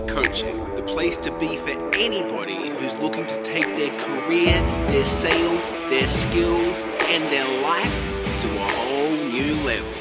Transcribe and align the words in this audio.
Coaching, 0.00 0.74
the 0.74 0.82
place 0.82 1.18
to 1.18 1.30
be 1.38 1.58
for 1.58 1.70
anybody 1.98 2.70
who's 2.70 2.96
looking 2.98 3.26
to 3.26 3.42
take 3.42 3.66
their 3.76 3.90
career, 3.98 4.54
their 4.90 5.04
sales, 5.04 5.66
their 5.90 6.08
skills, 6.08 6.82
and 7.08 7.22
their 7.30 7.46
life 7.60 7.92
to 8.40 8.48
a 8.56 8.68
whole 8.70 9.10
new 9.10 9.54
level. 9.66 9.92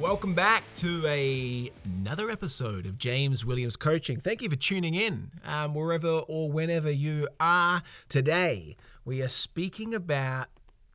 Welcome 0.00 0.34
back 0.34 0.72
to 0.76 1.06
a, 1.06 1.70
another 1.84 2.30
episode 2.30 2.86
of 2.86 2.96
James 2.96 3.44
Williams 3.44 3.76
Coaching. 3.76 4.20
Thank 4.20 4.40
you 4.40 4.48
for 4.48 4.56
tuning 4.56 4.94
in, 4.94 5.32
um, 5.44 5.74
wherever 5.74 6.08
or 6.08 6.50
whenever 6.50 6.90
you 6.90 7.28
are 7.38 7.82
today. 8.08 8.78
We 9.04 9.20
are 9.20 9.28
speaking 9.28 9.92
about 9.92 10.46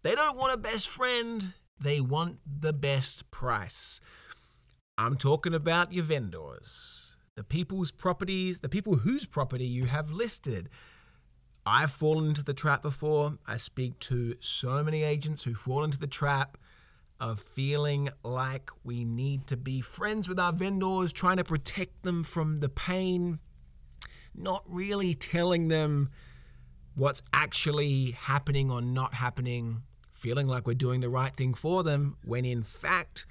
they 0.02 0.16
don't 0.16 0.36
want 0.36 0.54
a 0.54 0.58
best 0.58 0.90
friend, 0.90 1.54
they 1.80 2.00
want 2.00 2.38
the 2.46 2.74
best 2.74 3.30
price. 3.32 4.00
I'm 4.98 5.18
talking 5.18 5.54
about 5.54 5.92
your 5.92 6.04
vendors, 6.04 7.18
the 7.36 7.44
people's 7.44 7.92
properties, 7.92 8.60
the 8.60 8.70
people 8.70 8.98
whose 8.98 9.26
property 9.26 9.66
you 9.66 9.86
have 9.86 10.12
listed. 10.12 10.70
I've 11.66 11.92
fallen 11.92 12.28
into 12.28 12.44
the 12.44 12.54
trap 12.54 12.82
before. 12.82 13.38
I 13.48 13.58
speak 13.58 14.00
to 14.02 14.36
so 14.40 14.84
many 14.84 15.04
agents 15.04 15.44
who 15.44 15.56
fall 15.56 15.84
into 15.84 15.98
the 15.98 16.08
trap 16.08 16.58
of 17.20 17.40
feeling 17.40 18.10
like 18.24 18.70
we 18.84 19.06
need 19.06 19.48
to 19.48 19.56
be 19.56 19.82
friends 19.82 20.28
with 20.28 20.40
our 20.40 20.52
vendors, 20.52 21.14
trying 21.14 21.38
to 21.38 21.44
protect 21.44 22.04
them 22.04 22.24
from 22.24 22.58
the 22.58 22.70
pain, 22.70 23.40
not 24.36 24.64
really 24.68 25.16
telling 25.16 25.70
them 25.70 26.10
what's 26.96 27.22
actually 27.32 28.12
happening 28.12 28.70
or 28.70 28.82
not 28.82 29.14
happening, 29.16 29.84
feeling 30.24 30.48
like 30.48 30.66
we're 30.66 30.74
doing 30.74 31.02
the 31.02 31.10
right 31.10 31.36
thing 31.36 31.54
for 31.54 31.84
them, 31.84 32.16
when 32.24 32.46
in 32.46 32.64
fact, 32.64 33.26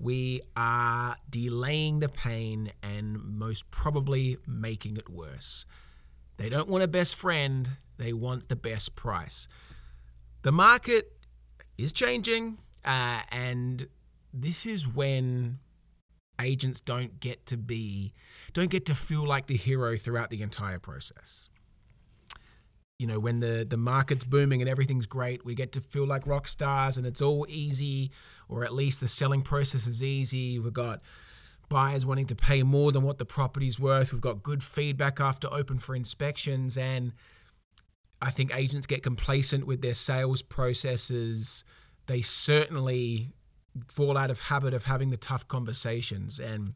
we 0.00 0.42
are 0.56 1.14
delaying 1.30 2.00
the 2.00 2.08
pain 2.08 2.72
and 2.82 3.22
most 3.22 3.70
probably 3.70 4.36
making 4.44 4.96
it 4.96 5.08
worse. 5.08 5.64
They 6.38 6.48
don't 6.48 6.68
want 6.68 6.82
a 6.82 6.88
best 6.88 7.14
friend, 7.14 7.70
they 7.96 8.12
want 8.12 8.48
the 8.48 8.56
best 8.56 8.96
price. 8.96 9.46
The 10.42 10.50
market 10.50 11.12
is 11.78 11.92
changing, 11.92 12.58
uh, 12.84 13.20
and 13.30 13.86
this 14.34 14.66
is 14.66 14.88
when 14.88 15.60
agents 16.40 16.80
don't 16.80 17.20
get 17.20 17.46
to 17.46 17.56
be, 17.56 18.14
don't 18.52 18.70
get 18.70 18.84
to 18.86 18.96
feel 18.96 19.24
like 19.24 19.46
the 19.46 19.56
hero 19.56 19.96
throughout 19.96 20.30
the 20.30 20.42
entire 20.42 20.80
process 20.80 21.48
you 23.02 23.08
know, 23.08 23.18
when 23.18 23.40
the, 23.40 23.66
the 23.68 23.76
market's 23.76 24.24
booming 24.24 24.62
and 24.62 24.70
everything's 24.70 25.06
great, 25.06 25.44
we 25.44 25.56
get 25.56 25.72
to 25.72 25.80
feel 25.80 26.06
like 26.06 26.24
rock 26.24 26.46
stars 26.46 26.96
and 26.96 27.04
it's 27.04 27.20
all 27.20 27.44
easy, 27.48 28.12
or 28.48 28.64
at 28.64 28.72
least 28.72 29.00
the 29.00 29.08
selling 29.08 29.42
process 29.42 29.88
is 29.88 30.04
easy. 30.04 30.60
We've 30.60 30.72
got 30.72 31.00
buyers 31.68 32.06
wanting 32.06 32.26
to 32.26 32.36
pay 32.36 32.62
more 32.62 32.92
than 32.92 33.02
what 33.02 33.18
the 33.18 33.24
property's 33.24 33.80
worth. 33.80 34.12
We've 34.12 34.20
got 34.20 34.44
good 34.44 34.62
feedback 34.62 35.18
after 35.18 35.52
open 35.52 35.80
for 35.80 35.96
inspections. 35.96 36.78
And 36.78 37.12
I 38.20 38.30
think 38.30 38.54
agents 38.54 38.86
get 38.86 39.02
complacent 39.02 39.66
with 39.66 39.82
their 39.82 39.94
sales 39.94 40.40
processes. 40.40 41.64
They 42.06 42.22
certainly 42.22 43.32
fall 43.88 44.16
out 44.16 44.30
of 44.30 44.38
habit 44.38 44.74
of 44.74 44.84
having 44.84 45.10
the 45.10 45.16
tough 45.16 45.48
conversations. 45.48 46.38
And 46.38 46.74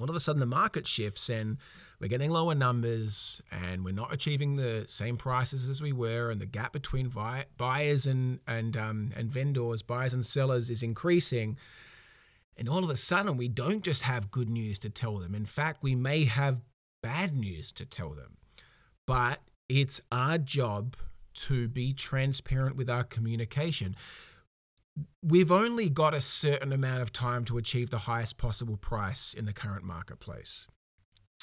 all 0.00 0.08
of 0.08 0.16
a 0.16 0.20
sudden, 0.20 0.40
the 0.40 0.46
market 0.46 0.86
shifts 0.86 1.28
and 1.28 1.58
we're 2.00 2.08
getting 2.08 2.30
lower 2.30 2.54
numbers 2.54 3.40
and 3.50 3.84
we're 3.84 3.94
not 3.94 4.12
achieving 4.12 4.56
the 4.56 4.84
same 4.88 5.16
prices 5.16 5.68
as 5.68 5.80
we 5.80 5.92
were, 5.92 6.30
and 6.30 6.40
the 6.40 6.46
gap 6.46 6.72
between 6.72 7.12
buyers 7.56 8.06
and 8.06 8.40
and 8.46 8.76
um, 8.76 9.12
and 9.16 9.30
vendors, 9.30 9.82
buyers 9.82 10.12
and 10.12 10.26
sellers, 10.26 10.68
is 10.68 10.82
increasing. 10.82 11.56
And 12.58 12.68
all 12.68 12.84
of 12.84 12.90
a 12.90 12.96
sudden, 12.96 13.36
we 13.36 13.48
don't 13.48 13.82
just 13.82 14.02
have 14.02 14.30
good 14.30 14.48
news 14.48 14.78
to 14.80 14.90
tell 14.90 15.18
them. 15.18 15.34
In 15.34 15.44
fact, 15.44 15.82
we 15.82 15.94
may 15.94 16.24
have 16.24 16.62
bad 17.02 17.34
news 17.34 17.70
to 17.72 17.84
tell 17.84 18.10
them. 18.10 18.38
But 19.06 19.40
it's 19.68 20.00
our 20.10 20.38
job 20.38 20.96
to 21.34 21.68
be 21.68 21.92
transparent 21.92 22.76
with 22.76 22.88
our 22.88 23.04
communication. 23.04 23.94
We've 25.22 25.52
only 25.52 25.90
got 25.90 26.14
a 26.14 26.20
certain 26.20 26.72
amount 26.72 27.02
of 27.02 27.12
time 27.12 27.44
to 27.46 27.58
achieve 27.58 27.90
the 27.90 27.98
highest 27.98 28.38
possible 28.38 28.76
price 28.76 29.34
in 29.34 29.44
the 29.44 29.52
current 29.52 29.84
marketplace. 29.84 30.66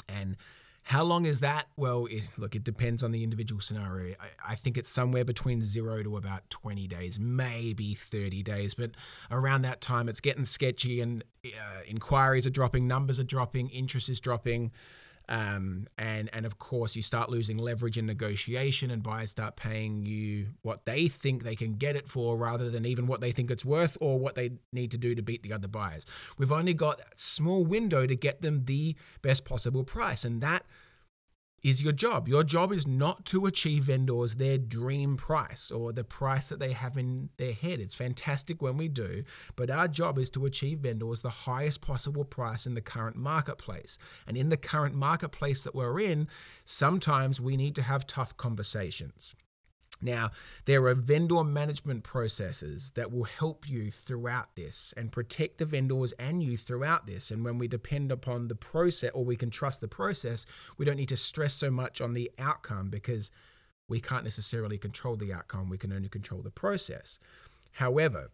And 0.07 0.37
how 0.83 1.03
long 1.03 1.25
is 1.25 1.39
that? 1.39 1.67
Well, 1.77 2.07
it, 2.07 2.23
look, 2.37 2.55
it 2.55 2.63
depends 2.63 3.03
on 3.03 3.11
the 3.11 3.23
individual 3.23 3.61
scenario. 3.61 4.15
I, 4.19 4.51
I, 4.51 4.55
think 4.55 4.77
it's 4.77 4.89
somewhere 4.89 5.23
between 5.23 5.61
zero 5.61 6.03
to 6.03 6.17
about 6.17 6.49
20 6.49 6.87
days, 6.87 7.17
maybe 7.17 7.93
30 7.93 8.43
days. 8.43 8.73
But 8.73 8.91
around 9.31 9.61
that 9.61 9.79
time, 9.79 10.09
it's 10.09 10.19
getting 10.19 10.43
sketchy 10.43 10.99
and 10.99 11.23
uh, 11.45 11.81
inquiries 11.87 12.45
are 12.45 12.49
dropping, 12.51 12.85
numbers 12.85 13.17
are 13.19 13.23
dropping, 13.23 13.69
interest 13.69 14.09
is 14.09 14.19
dropping. 14.19 14.71
Um, 15.29 15.87
and 15.97 16.29
and 16.33 16.45
of 16.45 16.59
course, 16.59 16.95
you 16.95 17.01
start 17.01 17.29
losing 17.29 17.57
leverage 17.57 17.97
in 17.97 18.05
negotiation, 18.05 18.91
and 18.91 19.01
buyers 19.01 19.31
start 19.31 19.55
paying 19.55 20.05
you 20.05 20.47
what 20.61 20.85
they 20.85 21.07
think 21.07 21.43
they 21.43 21.55
can 21.55 21.75
get 21.75 21.95
it 21.95 22.09
for, 22.09 22.35
rather 22.35 22.69
than 22.69 22.85
even 22.85 23.07
what 23.07 23.21
they 23.21 23.31
think 23.31 23.49
it's 23.49 23.63
worth 23.63 23.97
or 24.01 24.19
what 24.19 24.35
they 24.35 24.51
need 24.71 24.91
to 24.91 24.97
do 24.97 25.15
to 25.15 25.21
beat 25.21 25.41
the 25.41 25.53
other 25.53 25.67
buyers. 25.67 26.05
We've 26.37 26.51
only 26.51 26.73
got 26.73 26.99
a 26.99 27.03
small 27.15 27.63
window 27.65 28.05
to 28.05 28.15
get 28.15 28.41
them 28.41 28.65
the 28.65 28.95
best 29.21 29.45
possible 29.45 29.83
price, 29.83 30.25
and 30.25 30.41
that 30.41 30.65
is 31.63 31.81
your 31.81 31.93
job. 31.93 32.27
Your 32.27 32.43
job 32.43 32.73
is 32.73 32.85
not 32.85 33.23
to 33.25 33.45
achieve 33.45 33.85
vendors 33.85 34.35
their 34.35 34.57
dream 34.57 35.15
price 35.15 35.71
or 35.71 35.93
the 35.93 36.03
price 36.03 36.49
that 36.49 36.59
they 36.59 36.73
have 36.73 36.97
in 36.97 37.29
their 37.37 37.53
head. 37.53 37.79
It's 37.79 37.95
fantastic 37.95 38.61
when 38.61 38.75
we 38.75 38.89
do, 38.89 39.23
but 39.55 39.69
our 39.69 39.87
job 39.87 40.19
is 40.19 40.29
to 40.31 40.45
achieve 40.45 40.79
vendors 40.79 41.21
the 41.21 41.29
highest 41.29 41.81
possible 41.81 42.25
price 42.25 42.65
in 42.65 42.73
the 42.73 42.81
current 42.81 43.15
marketplace. 43.15 43.97
And 44.27 44.35
in 44.35 44.49
the 44.49 44.57
current 44.57 44.93
marketplace 44.93 45.63
that 45.63 45.73
we're 45.73 46.01
in, 46.01 46.27
sometimes 46.65 47.39
we 47.39 47.55
need 47.55 47.75
to 47.75 47.83
have 47.83 48.05
tough 48.05 48.35
conversations. 48.35 49.33
Now, 50.03 50.31
there 50.65 50.85
are 50.85 50.93
vendor 50.93 51.43
management 51.43 52.03
processes 52.03 52.91
that 52.95 53.11
will 53.11 53.23
help 53.23 53.69
you 53.69 53.89
throughout 53.89 54.55
this 54.55 54.93
and 54.97 55.11
protect 55.11 55.57
the 55.57 55.65
vendors 55.65 56.13
and 56.19 56.43
you 56.43 56.57
throughout 56.57 57.07
this. 57.07 57.31
And 57.31 57.43
when 57.43 57.57
we 57.57 57.67
depend 57.67 58.11
upon 58.11 58.47
the 58.47 58.55
process 58.55 59.11
or 59.13 59.23
we 59.23 59.35
can 59.35 59.49
trust 59.49 59.81
the 59.81 59.87
process, 59.87 60.45
we 60.77 60.85
don't 60.85 60.97
need 60.97 61.09
to 61.09 61.17
stress 61.17 61.53
so 61.53 61.71
much 61.71 62.01
on 62.01 62.13
the 62.13 62.31
outcome 62.37 62.89
because 62.89 63.31
we 63.87 63.99
can't 63.99 64.23
necessarily 64.23 64.77
control 64.77 65.15
the 65.15 65.33
outcome. 65.33 65.69
We 65.69 65.77
can 65.77 65.93
only 65.93 66.09
control 66.09 66.41
the 66.41 66.51
process. 66.51 67.19
However, 67.73 68.31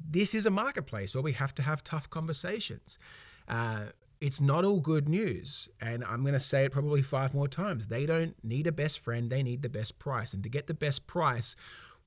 this 0.00 0.34
is 0.34 0.46
a 0.46 0.50
marketplace 0.50 1.14
where 1.14 1.22
we 1.22 1.32
have 1.32 1.54
to 1.54 1.62
have 1.62 1.84
tough 1.84 2.10
conversations. 2.10 2.98
Uh, 3.46 3.86
it's 4.20 4.40
not 4.40 4.64
all 4.64 4.80
good 4.80 5.08
news. 5.08 5.68
And 5.80 6.04
I'm 6.04 6.22
going 6.22 6.34
to 6.34 6.40
say 6.40 6.64
it 6.64 6.72
probably 6.72 7.02
five 7.02 7.34
more 7.34 7.48
times. 7.48 7.86
They 7.86 8.06
don't 8.06 8.34
need 8.42 8.66
a 8.66 8.72
best 8.72 8.98
friend, 8.98 9.30
they 9.30 9.42
need 9.42 9.62
the 9.62 9.68
best 9.68 9.98
price. 9.98 10.32
And 10.32 10.42
to 10.42 10.48
get 10.48 10.66
the 10.66 10.74
best 10.74 11.06
price, 11.06 11.54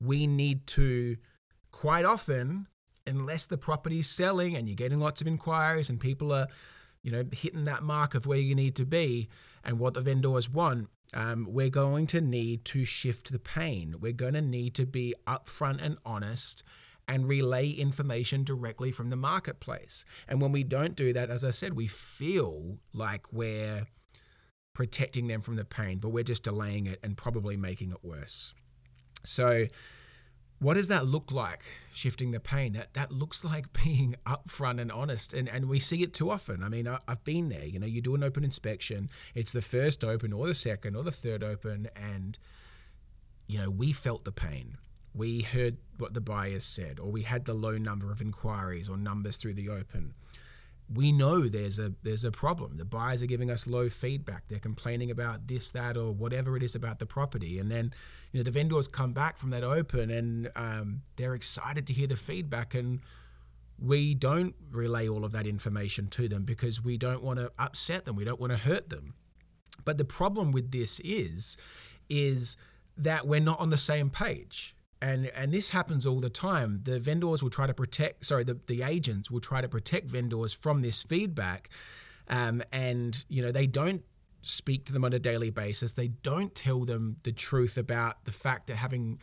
we 0.00 0.26
need 0.26 0.66
to 0.68 1.16
quite 1.70 2.04
often, 2.04 2.66
unless 3.06 3.46
the 3.46 3.58
property's 3.58 4.08
selling 4.08 4.56
and 4.56 4.68
you're 4.68 4.76
getting 4.76 5.00
lots 5.00 5.20
of 5.20 5.26
inquiries 5.26 5.88
and 5.88 5.98
people 5.98 6.32
are, 6.32 6.48
you 7.02 7.10
know, 7.10 7.24
hitting 7.32 7.64
that 7.64 7.82
mark 7.82 8.14
of 8.14 8.26
where 8.26 8.38
you 8.38 8.54
need 8.54 8.76
to 8.76 8.84
be 8.84 9.28
and 9.64 9.78
what 9.78 9.94
the 9.94 10.00
vendors 10.00 10.48
want, 10.48 10.88
um, 11.14 11.46
we're 11.50 11.68
going 11.68 12.06
to 12.06 12.20
need 12.20 12.64
to 12.64 12.84
shift 12.84 13.32
the 13.32 13.38
pain. 13.38 13.96
We're 14.00 14.12
going 14.12 14.34
to 14.34 14.42
need 14.42 14.74
to 14.74 14.86
be 14.86 15.14
upfront 15.26 15.84
and 15.84 15.98
honest 16.04 16.62
and 17.08 17.28
relay 17.28 17.68
information 17.68 18.44
directly 18.44 18.90
from 18.90 19.10
the 19.10 19.16
marketplace. 19.16 20.04
And 20.28 20.40
when 20.40 20.52
we 20.52 20.62
don't 20.62 20.96
do 20.96 21.12
that, 21.12 21.30
as 21.30 21.44
I 21.44 21.50
said, 21.50 21.74
we 21.74 21.86
feel 21.86 22.78
like 22.92 23.32
we're 23.32 23.86
protecting 24.74 25.26
them 25.26 25.42
from 25.42 25.56
the 25.56 25.64
pain, 25.64 25.98
but 25.98 26.10
we're 26.10 26.24
just 26.24 26.44
delaying 26.44 26.86
it 26.86 26.98
and 27.02 27.16
probably 27.16 27.56
making 27.56 27.90
it 27.90 27.98
worse. 28.02 28.54
So, 29.24 29.66
what 30.62 30.74
does 30.74 30.86
that 30.88 31.04
look 31.04 31.32
like 31.32 31.64
shifting 31.92 32.30
the 32.30 32.38
pain 32.38 32.72
that 32.72 32.94
that 32.94 33.10
looks 33.10 33.42
like 33.42 33.72
being 33.84 34.14
upfront 34.24 34.80
and 34.80 34.92
honest 34.92 35.32
and 35.34 35.48
and 35.48 35.68
we 35.68 35.80
see 35.80 36.02
it 36.02 36.14
too 36.14 36.30
often 36.30 36.62
i 36.62 36.68
mean 36.68 36.86
I, 36.86 36.98
have 37.08 37.24
been 37.24 37.48
there 37.48 37.64
you 37.64 37.80
know 37.80 37.86
you 37.86 38.00
do 38.00 38.14
an 38.14 38.22
open 38.22 38.44
inspection 38.44 39.10
it's 39.34 39.52
the 39.52 39.60
first 39.60 40.04
open 40.04 40.32
or 40.32 40.46
the 40.46 40.54
second 40.54 40.94
or 40.94 41.02
the 41.02 41.10
third 41.10 41.42
open 41.42 41.88
and 41.96 42.38
you 43.48 43.58
know 43.58 43.70
we 43.70 43.92
felt 43.92 44.24
the 44.24 44.32
pain 44.32 44.76
we 45.14 45.42
heard 45.42 45.76
what 45.98 46.14
the 46.14 46.20
buyers 46.20 46.64
said, 46.64 46.98
or 46.98 47.10
we 47.10 47.22
had 47.22 47.44
the 47.44 47.54
low 47.54 47.76
number 47.76 48.10
of 48.10 48.20
inquiries 48.20 48.88
or 48.88 48.96
numbers 48.96 49.36
through 49.36 49.54
the 49.54 49.68
open. 49.68 50.14
We 50.92 51.12
know 51.12 51.48
there's 51.48 51.78
a 51.78 51.92
there's 52.02 52.24
a 52.24 52.30
problem. 52.30 52.76
The 52.76 52.84
buyers 52.84 53.22
are 53.22 53.26
giving 53.26 53.50
us 53.50 53.66
low 53.66 53.88
feedback. 53.88 54.48
They're 54.48 54.58
complaining 54.58 55.10
about 55.10 55.46
this, 55.46 55.70
that, 55.70 55.96
or 55.96 56.12
whatever 56.12 56.56
it 56.56 56.62
is 56.62 56.74
about 56.74 56.98
the 56.98 57.06
property. 57.06 57.58
And 57.58 57.70
then, 57.70 57.94
you 58.32 58.40
know, 58.40 58.44
the 58.44 58.50
vendors 58.50 58.88
come 58.88 59.12
back 59.12 59.38
from 59.38 59.50
that 59.50 59.64
open 59.64 60.10
and 60.10 60.50
um, 60.56 61.02
they're 61.16 61.34
excited 61.34 61.86
to 61.86 61.92
hear 61.92 62.06
the 62.06 62.16
feedback. 62.16 62.74
And 62.74 63.00
we 63.78 64.14
don't 64.14 64.54
relay 64.70 65.08
all 65.08 65.24
of 65.24 65.32
that 65.32 65.46
information 65.46 66.08
to 66.08 66.28
them 66.28 66.44
because 66.44 66.82
we 66.82 66.98
don't 66.98 67.22
want 67.22 67.38
to 67.38 67.52
upset 67.58 68.04
them. 68.04 68.16
We 68.16 68.24
don't 68.24 68.40
want 68.40 68.52
to 68.52 68.58
hurt 68.58 68.90
them. 68.90 69.14
But 69.84 69.98
the 69.98 70.04
problem 70.04 70.52
with 70.52 70.72
this 70.72 71.00
is, 71.00 71.56
is 72.08 72.56
that 72.96 73.26
we're 73.26 73.40
not 73.40 73.60
on 73.60 73.70
the 73.70 73.78
same 73.78 74.10
page 74.10 74.74
and 75.02 75.26
and 75.34 75.52
this 75.52 75.70
happens 75.70 76.06
all 76.06 76.20
the 76.20 76.30
time. 76.30 76.80
The 76.84 77.00
vendors 77.00 77.42
will 77.42 77.50
try 77.50 77.66
to 77.66 77.74
protect, 77.74 78.24
sorry, 78.24 78.44
the, 78.44 78.58
the 78.68 78.82
agents 78.82 79.30
will 79.30 79.40
try 79.40 79.60
to 79.60 79.68
protect 79.68 80.08
vendors 80.08 80.52
from 80.52 80.80
this 80.80 81.02
feedback, 81.02 81.68
um, 82.28 82.62
and 82.70 83.24
you 83.28 83.42
know 83.42 83.50
they 83.50 83.66
don't 83.66 84.02
speak 84.42 84.86
to 84.86 84.92
them 84.92 85.04
on 85.04 85.12
a 85.12 85.18
daily 85.18 85.50
basis. 85.50 85.92
They 85.92 86.08
don't 86.08 86.54
tell 86.54 86.84
them 86.84 87.16
the 87.24 87.32
truth 87.32 87.76
about 87.76 88.24
the 88.24 88.32
fact 88.32 88.68
that 88.68 88.76
having 88.76 89.18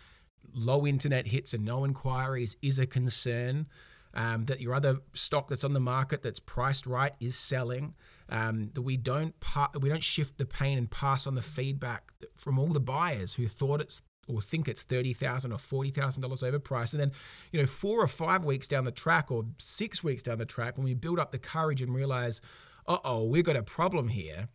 low 0.54 0.86
internet 0.86 1.28
hits 1.28 1.54
and 1.54 1.64
no 1.64 1.86
inquiries 1.86 2.58
is 2.62 2.78
a 2.78 2.86
concern. 2.86 3.68
Um, 4.12 4.46
that 4.46 4.60
your 4.60 4.74
other 4.74 4.98
stock 5.14 5.50
that's 5.50 5.64
on 5.64 5.74
the 5.74 5.80
market 5.80 6.24
that's 6.24 6.40
priced 6.40 6.88
right 6.88 7.14
is 7.20 7.38
selling. 7.38 7.94
Um, 8.28 8.72
that 8.74 8.81
we 8.81 8.98
don't 8.98 9.40
pa- 9.40 9.70
we 9.80 9.88
don't 9.88 10.04
shift 10.04 10.40
the 10.40 10.46
pain 10.46 10.80
and 10.80 10.90
pass 10.90 11.28
on 11.28 11.36
the 11.36 11.44
feedback 11.44 12.12
from 12.36 12.58
all 12.58 12.70
the 12.70 12.80
buyers 12.80 13.36
who 13.36 13.48
thought 13.48 13.81
it's 13.81 14.02
or 14.30 14.42
think 14.42 14.68
it's 14.68 14.84
thirty 14.84 15.14
thousand 15.14 15.52
or 15.52 15.58
forty 15.58 15.90
thousand 15.90 16.22
dollars 16.22 16.42
overpriced, 16.42 16.94
and 16.94 17.02
then 17.02 17.12
you 17.52 17.60
know 17.60 17.68
four 17.68 18.02
or 18.02 18.08
five 18.08 18.46
weeks 18.46 18.68
down 18.68 18.86
the 18.86 18.92
track 18.92 19.31
or 19.31 19.46
six 19.58 20.04
weeks 20.04 20.24
down 20.24 20.38
the 20.38 20.46
track, 20.46 20.78
when 20.78 20.86
we 20.86 20.94
build 20.94 21.20
up 21.20 21.31
the 21.31 21.40
courage 21.40 21.81
and 21.81 21.94
realize, 21.94 22.40
uh 22.88 23.00
oh, 23.04 23.24
we've 23.24 23.44
got 23.44 23.56
a 23.56 23.64
problem 23.64 24.10
here, 24.10 24.48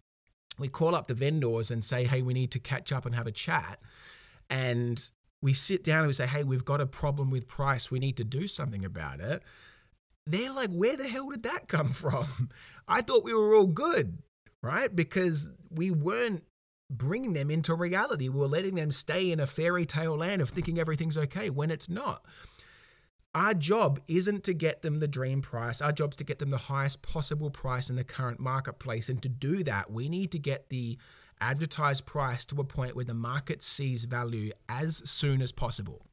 we 0.58 0.68
call 0.68 0.94
up 0.94 1.08
the 1.08 1.14
vendors 1.14 1.70
and 1.70 1.84
say, 1.84 2.04
hey, 2.04 2.22
we 2.22 2.32
need 2.32 2.52
to 2.52 2.58
catch 2.58 2.92
up 2.92 3.04
and 3.04 3.14
have 3.14 3.26
a 3.26 3.32
chat, 3.32 3.80
and 4.48 5.10
we 5.42 5.52
sit 5.52 5.84
down 5.84 5.98
and 5.98 6.06
we 6.06 6.14
say, 6.14 6.26
hey, 6.26 6.42
we've 6.42 6.64
got 6.64 6.80
a 6.80 6.86
problem 6.86 7.30
with 7.30 7.46
price. 7.46 7.90
We 7.90 7.98
need 7.98 8.16
to 8.16 8.24
do 8.24 8.48
something 8.48 8.82
about 8.82 9.20
it. 9.20 9.42
They're 10.26 10.50
like, 10.50 10.70
where 10.70 10.96
the 10.96 11.06
hell 11.06 11.28
did 11.28 11.42
that 11.42 11.68
come 11.68 11.88
from? 11.90 12.48
I 12.88 13.02
thought 13.02 13.24
we 13.24 13.34
were 13.34 13.54
all 13.54 13.66
good, 13.66 14.22
right? 14.62 14.94
Because 14.94 15.48
we 15.70 15.90
weren't 15.90 16.44
bringing 16.90 17.32
them 17.32 17.50
into 17.50 17.74
reality. 17.74 18.28
We're 18.28 18.46
letting 18.46 18.74
them 18.74 18.92
stay 18.92 19.30
in 19.30 19.40
a 19.40 19.46
fairy 19.46 19.86
tale 19.86 20.16
land 20.16 20.42
of 20.42 20.50
thinking 20.50 20.78
everything's 20.78 21.16
okay 21.16 21.50
when 21.50 21.70
it's 21.70 21.88
not. 21.88 22.24
Our 23.34 23.54
job 23.54 24.00
isn't 24.06 24.44
to 24.44 24.54
get 24.54 24.82
them 24.82 25.00
the 25.00 25.08
dream 25.08 25.42
price. 25.42 25.80
Our 25.80 25.90
job 25.90 26.12
is 26.12 26.16
to 26.18 26.24
get 26.24 26.38
them 26.38 26.50
the 26.50 26.56
highest 26.56 27.02
possible 27.02 27.50
price 27.50 27.90
in 27.90 27.96
the 27.96 28.04
current 28.04 28.38
marketplace. 28.38 29.08
And 29.08 29.20
to 29.22 29.28
do 29.28 29.64
that, 29.64 29.90
we 29.90 30.08
need 30.08 30.30
to 30.32 30.38
get 30.38 30.68
the 30.68 30.98
advertised 31.40 32.06
price 32.06 32.44
to 32.44 32.60
a 32.60 32.64
point 32.64 32.94
where 32.94 33.04
the 33.04 33.12
market 33.12 33.62
sees 33.62 34.04
value 34.04 34.52
as 34.68 35.02
soon 35.04 35.42
as 35.42 35.50
possible. 35.50 36.06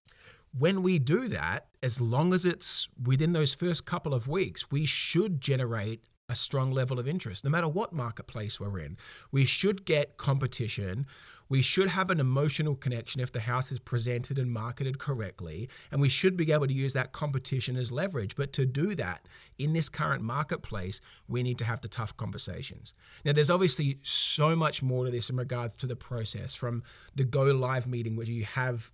When 0.57 0.81
we 0.81 0.97
do 0.97 1.27
that, 1.27 1.67
as 1.83 2.01
long 2.01 2.33
as 2.33 2.43
it's 2.43 2.89
within 3.01 3.33
those 3.33 3.53
first 3.53 3.85
couple 3.85 4.13
of 4.13 4.27
weeks, 4.27 4.71
we 4.71 4.85
should 4.85 5.39
generate 5.39 6.03
a 6.31 6.35
strong 6.35 6.71
level 6.71 6.97
of 6.97 7.07
interest, 7.07 7.43
no 7.43 7.49
matter 7.49 7.67
what 7.67 7.91
marketplace 7.91 8.59
we're 8.59 8.79
in. 8.79 8.97
We 9.31 9.45
should 9.45 9.85
get 9.85 10.15
competition. 10.15 11.05
We 11.49 11.61
should 11.61 11.89
have 11.89 12.09
an 12.09 12.21
emotional 12.21 12.75
connection 12.75 13.19
if 13.19 13.33
the 13.33 13.41
house 13.41 13.73
is 13.73 13.79
presented 13.79 14.39
and 14.39 14.49
marketed 14.49 14.97
correctly, 14.97 15.67
and 15.91 15.99
we 15.99 16.07
should 16.07 16.37
be 16.37 16.49
able 16.53 16.67
to 16.67 16.73
use 16.73 16.93
that 16.93 17.11
competition 17.11 17.75
as 17.75 17.91
leverage. 17.91 18.37
But 18.37 18.53
to 18.53 18.65
do 18.65 18.95
that 18.95 19.27
in 19.59 19.73
this 19.73 19.89
current 19.89 20.23
marketplace, 20.23 21.01
we 21.27 21.43
need 21.43 21.57
to 21.57 21.65
have 21.65 21.81
the 21.81 21.89
tough 21.89 22.15
conversations. 22.15 22.93
Now, 23.25 23.33
there's 23.33 23.49
obviously 23.49 23.99
so 24.01 24.55
much 24.55 24.81
more 24.81 25.03
to 25.03 25.11
this 25.11 25.29
in 25.29 25.35
regards 25.35 25.75
to 25.75 25.87
the 25.87 25.97
process 25.97 26.55
from 26.55 26.83
the 27.13 27.25
go 27.25 27.43
live 27.43 27.85
meeting, 27.85 28.15
where 28.15 28.25
you 28.25 28.45
have 28.45 28.89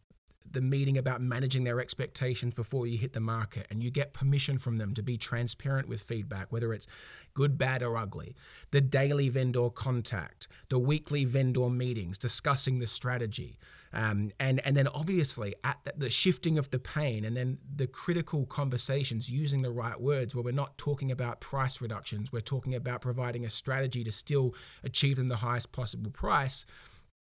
the 0.52 0.62
meeting 0.62 0.98
about 0.98 1.22
managing 1.22 1.64
their 1.64 1.80
expectations 1.80 2.54
before 2.54 2.88
you 2.88 2.98
hit 2.98 3.14
the 3.14 3.20
market 3.20 3.68
and 3.70 3.84
you 3.84 3.92
get 3.92 4.14
permission 4.14 4.58
from 4.58 4.78
them 4.78 4.94
to 4.94 5.02
be 5.02 5.18
transparent 5.18 5.88
with 5.88 6.02
feedback 6.02 6.52
whether 6.52 6.74
it's 6.74 6.88
good 7.34 7.58
bad 7.58 7.84
or 7.84 7.98
ugly. 7.98 8.36
The 8.72 8.82
daily 8.82 9.30
vendor 9.30 9.70
contact 9.70 10.48
the 10.70 10.80
weekly 10.80 11.26
vendor 11.26 11.70
meetings 11.70 12.18
discussing 12.18 12.80
the 12.80 12.88
strategy 12.88 13.60
um, 13.94 14.32
and 14.40 14.60
and 14.66 14.76
then 14.76 14.88
obviously 14.88 15.56
at 15.64 15.78
the, 15.84 15.94
the 15.98 16.10
shifting 16.10 16.58
of 16.58 16.70
the 16.72 16.80
pain 16.80 17.24
and 17.26 17.38
then 17.38 17.58
the 17.76 17.88
critical 17.88 18.46
conversations 18.46 19.30
using 19.30 19.62
the 19.62 19.72
right 19.72 20.00
words 20.00 20.36
where 20.36 20.44
we're 20.44 20.52
not 20.52 20.78
talking 20.78 21.12
about 21.12 21.40
price 21.40 21.82
reductions 21.82 22.32
we're 22.32 22.42
talking 22.42 22.76
about 22.76 23.02
providing 23.02 23.46
a 23.46 23.50
strategy 23.50 24.04
to 24.04 24.12
still 24.12 24.54
achieve 24.84 25.18
them 25.18 25.30
the 25.30 25.38
highest 25.38 25.72
possible 25.72 26.12
price 26.12 26.66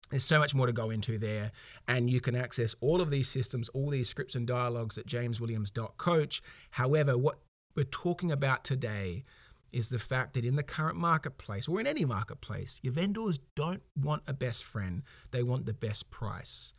there's 0.10 0.26
so 0.26 0.40
much 0.40 0.56
more 0.56 0.66
to 0.66 0.74
go 0.74 0.90
into 0.90 1.18
there, 1.18 1.52
and 1.88 2.10
you 2.10 2.20
can 2.20 2.36
access 2.36 2.76
all 2.82 3.02
of 3.02 3.10
these 3.10 3.28
systems, 3.28 3.70
all 3.70 3.90
these 3.90 4.10
scripts 4.10 4.36
and 4.36 4.48
dialogues 4.48 4.98
at 4.98 5.06
jameswilliams.coach. 5.06 6.42
However, 6.72 7.18
what 7.18 7.40
we're 7.76 7.84
talking 7.84 8.32
about 8.32 8.64
today 8.64 9.24
is 9.72 9.90
the 9.90 10.00
fact 10.00 10.34
that 10.34 10.44
in 10.44 10.56
the 10.56 10.64
current 10.64 10.98
marketplace, 10.98 11.68
or 11.68 11.80
in 11.80 11.86
any 11.86 12.06
marketplace, 12.06 12.80
your 12.82 12.94
vendors 12.94 13.40
don't 13.56 13.84
want 13.96 14.24
a 14.28 14.34
best 14.34 14.64
friend, 14.64 15.04
they 15.32 15.44
want 15.44 15.66
the 15.66 15.74
best 15.74 16.10
price. 16.10 16.74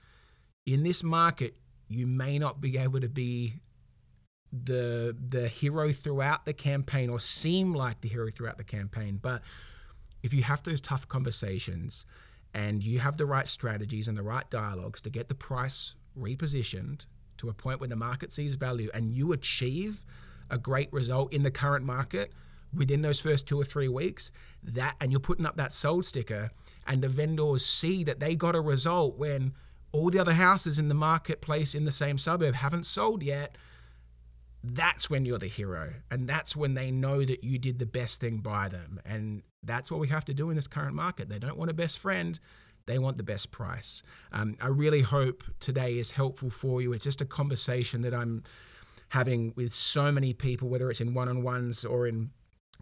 In 0.67 0.83
this 0.83 1.03
market, 1.03 1.55
you 1.89 2.07
may 2.07 2.39
not 2.39 2.61
be 2.61 2.77
able 2.77 3.01
to 3.01 3.09
be 3.09 3.61
the 4.53 5.17
the 5.29 5.47
hero 5.47 5.93
throughout 5.93 6.45
the 6.45 6.53
campaign 6.53 7.09
or 7.09 7.21
seem 7.21 7.73
like 7.73 8.01
the 8.01 8.09
hero 8.09 8.31
throughout 8.35 8.59
the 8.59 8.65
campaign, 8.65 9.19
but 9.23 9.43
if 10.23 10.35
you 10.35 10.43
have 10.43 10.63
those 10.65 10.81
tough 10.81 11.09
conversations, 11.09 12.05
and 12.53 12.83
you 12.83 12.99
have 12.99 13.17
the 13.17 13.27
right 13.27 13.49
strategies 13.49 14.09
and 14.09 14.17
the 14.17 14.23
right 14.23 14.49
dialogues 14.51 15.01
to 15.01 15.11
get 15.11 15.29
the 15.29 15.35
price 15.35 15.95
repositioned 16.19 17.07
to 17.37 17.49
a 17.49 17.55
point 17.55 17.81
where 17.81 17.89
the 17.89 17.97
market 17.97 18.33
sees 18.33 18.55
value 18.55 18.91
and 18.93 19.13
you 19.13 19.33
achieve 19.33 20.05
a 20.51 20.59
great 20.59 20.93
result 20.93 21.33
in 21.33 21.43
the 21.43 21.51
current 21.51 21.85
market 21.85 22.33
within 22.75 23.03
those 23.03 23.21
first 23.21 23.47
two 23.47 23.61
or 23.61 23.65
three 23.65 23.89
weeks 23.89 24.31
that 24.63 24.95
and 25.01 25.11
you're 25.11 25.21
putting 25.21 25.47
up 25.47 25.57
that 25.57 25.73
sold 25.73 26.05
sticker 26.05 26.51
and 26.87 27.03
the 27.03 27.09
vendors 27.09 27.65
see 27.65 28.05
that 28.05 28.21
they 28.21 28.35
got 28.35 28.55
a 28.55 28.61
result 28.61 29.17
when 29.17 29.53
all 29.93 30.11
the 30.11 30.19
other 30.19 30.35
houses 30.35 30.79
in 30.79 30.89
the 30.89 30.95
marketplace 30.95 31.75
in 31.75 31.85
the 31.85 31.91
same 31.91 32.19
suburb 32.19 32.55
haven't 32.55 32.87
sold 32.87 33.23
yet 33.23 33.57
that's 34.63 35.09
when 35.09 35.25
you're 35.25 35.39
the 35.39 35.47
hero 35.47 35.95
and 36.11 36.29
that's 36.29 36.55
when 36.55 36.75
they 36.75 36.91
know 36.91 37.25
that 37.25 37.43
you 37.43 37.59
did 37.59 37.79
the 37.79 37.87
best 37.87 38.21
thing 38.21 38.39
by 38.39 38.69
them 38.69 39.01
and 39.07 39.43
that's 39.63 39.91
what 39.91 40.01
we 40.01 40.09
have 40.09 40.25
to 40.25 40.35
do 40.35 40.51
in 40.51 40.57
this 40.57 40.69
current 40.69 40.95
market. 40.95 41.29
They 41.29 41.39
don't 41.39 41.57
want 41.57 41.71
a 41.71 41.75
best 41.75 41.99
friend 41.99 42.39
they 42.87 42.99
want 42.99 43.19
the 43.19 43.23
best 43.23 43.51
price. 43.51 44.03
Um, 44.33 44.57
i 44.61 44.67
really 44.67 45.03
hope 45.03 45.45
today 45.61 45.99
is 45.99 46.13
helpful 46.13 46.51
for 46.51 46.83
you. 46.83 46.93
It's 46.93 47.05
just 47.05 47.21
a 47.21 47.27
conversation 47.27 48.03
that 48.03 48.15
i'm 48.15 48.43
having 49.11 49.53
with 49.57 49.75
so 49.75 50.13
many 50.13 50.33
people 50.33 50.69
whether 50.69 50.91
it's 50.91 51.01
in 51.01 51.15
one-on-ones 51.15 51.85
or 51.85 52.07
in 52.07 52.31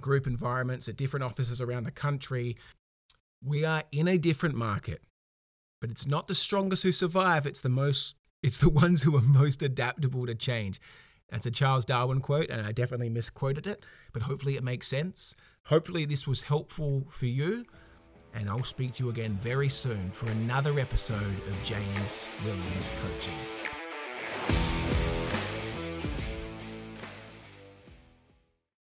group 0.01 0.27
environments 0.27 0.89
at 0.89 0.97
different 0.97 1.25
offices 1.25 1.61
around 1.61 1.85
the 1.85 1.91
country. 1.91 2.57
We 3.43 3.65
are 3.65 3.85
in 3.93 4.09
a 4.09 4.19
different 4.19 4.55
market 4.55 5.03
but 5.81 5.91
it's 5.91 6.07
not 6.07 6.27
the 6.27 6.35
strongest 6.35 6.83
who 6.83 6.93
survive 6.93 7.47
it's 7.47 7.61
the 7.61 7.69
most 7.69 8.15
it's 8.43 8.59
the 8.59 8.69
ones 8.85 9.03
who 9.03 9.17
are 9.17 9.23
most 9.23 9.63
adaptable 9.63 10.27
to 10.27 10.35
change 10.35 10.81
that's 11.31 11.47
a 11.47 11.51
Charles 11.51 11.85
Darwin 11.85 12.21
quote, 12.21 12.51
and 12.51 12.67
I 12.67 12.73
definitely 12.73 13.11
misquoted 13.11 13.67
it, 13.67 13.85
but 14.13 14.23
hopefully 14.23 14.57
it 14.57 14.65
makes 14.65 14.89
sense. 14.89 15.35
Hopefully, 15.65 16.05
this 16.05 16.27
was 16.27 16.43
helpful 16.43 17.07
for 17.11 17.27
you, 17.27 17.67
and 18.35 18.49
I'll 18.49 18.65
speak 18.65 18.95
to 18.95 19.05
you 19.05 19.11
again 19.11 19.39
very 19.41 19.69
soon 19.69 20.11
for 20.11 20.31
another 20.31 20.79
episode 20.79 21.37
of 21.49 21.65
James 21.65 22.27
Williams 22.45 22.91
Coaching. 23.03 24.78